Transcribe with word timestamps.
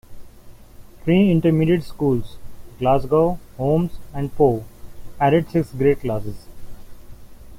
Three 1.03 1.29
intermediate 1.29 1.83
schools, 1.83 2.37
Glasgow, 2.79 3.37
Holmes 3.57 3.99
and 4.15 4.33
Poe, 4.35 4.65
added 5.19 5.51
sixth 5.51 5.77
grade 5.77 5.99
classes. 5.99 6.47